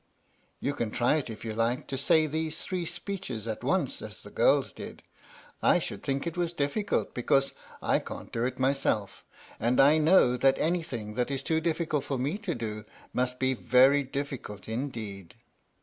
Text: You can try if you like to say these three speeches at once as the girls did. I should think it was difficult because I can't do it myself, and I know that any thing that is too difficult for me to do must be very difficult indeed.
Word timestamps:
You 0.59 0.73
can 0.73 0.89
try 0.89 1.17
if 1.17 1.45
you 1.45 1.51
like 1.53 1.85
to 1.85 1.95
say 1.95 2.25
these 2.25 2.63
three 2.63 2.87
speeches 2.87 3.47
at 3.47 3.63
once 3.63 4.01
as 4.01 4.19
the 4.21 4.31
girls 4.31 4.71
did. 4.73 5.03
I 5.61 5.77
should 5.77 6.01
think 6.01 6.25
it 6.25 6.35
was 6.35 6.53
difficult 6.53 7.13
because 7.13 7.53
I 7.83 7.99
can't 7.99 8.31
do 8.31 8.43
it 8.45 8.57
myself, 8.57 9.23
and 9.59 9.79
I 9.79 9.99
know 9.99 10.37
that 10.37 10.57
any 10.57 10.81
thing 10.81 11.13
that 11.13 11.29
is 11.29 11.43
too 11.43 11.61
difficult 11.61 12.03
for 12.03 12.17
me 12.17 12.39
to 12.39 12.55
do 12.55 12.83
must 13.13 13.37
be 13.37 13.53
very 13.53 14.01
difficult 14.01 14.67
indeed. 14.67 15.35